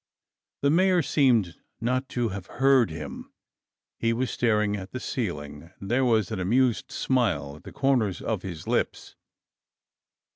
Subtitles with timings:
[0.63, 3.31] The Mayor seemed not to have heard him.
[3.99, 8.19] He was staring at the ceiling, and there was an amused smile at the corners
[8.19, 9.15] of his lips.